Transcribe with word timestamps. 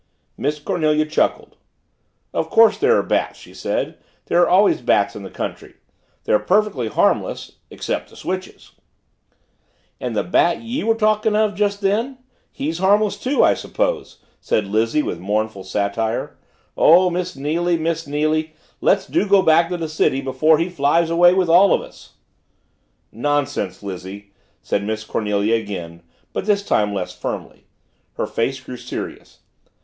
Miss 0.35 0.57
Cornelia 0.57 1.05
chuckled. 1.05 1.57
"Of 2.33 2.49
course 2.49 2.75
there 2.79 2.97
are 2.97 3.03
bats," 3.03 3.37
she 3.37 3.53
said. 3.53 3.99
"There 4.25 4.41
are 4.41 4.47
always 4.49 4.81
bats 4.81 5.15
in 5.15 5.21
the 5.21 5.29
country. 5.29 5.75
They're 6.23 6.39
perfectly 6.39 6.87
harmless, 6.87 7.57
except 7.69 8.09
to 8.09 8.15
switches." 8.15 8.71
"And 9.99 10.15
the 10.15 10.23
Bat 10.23 10.63
ye 10.63 10.83
were 10.83 10.95
talking 10.95 11.35
of 11.35 11.53
just 11.53 11.81
then 11.81 12.17
he's 12.51 12.79
harmless 12.79 13.15
too, 13.15 13.43
I 13.43 13.53
suppose?" 13.53 14.17
said 14.39 14.65
Lizzie 14.65 15.03
with 15.03 15.19
mournful 15.19 15.63
satire. 15.63 16.35
"Oh, 16.75 17.11
Miss 17.11 17.35
Neily, 17.35 17.77
Miss 17.77 18.07
Neily 18.07 18.41
do 18.41 18.49
let's 18.81 19.07
go 19.07 19.43
back 19.43 19.69
to 19.69 19.77
the 19.77 19.87
city 19.87 20.19
before 20.19 20.57
he 20.57 20.67
flies 20.67 21.11
away 21.11 21.35
with 21.35 21.47
us 21.47 21.53
all!" 21.53 21.91
"Nonsense, 23.11 23.83
Lizzie," 23.83 24.31
said 24.63 24.83
Miss 24.83 25.03
Cornelia 25.03 25.53
again, 25.57 26.01
but 26.33 26.47
this 26.47 26.65
time 26.65 26.91
less 26.91 27.15
firmly. 27.15 27.67
Her 28.13 28.25
face 28.25 28.59
grew 28.59 28.77
serious. 28.77 29.41